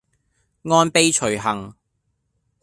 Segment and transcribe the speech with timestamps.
[0.63, 1.75] 按轡徐行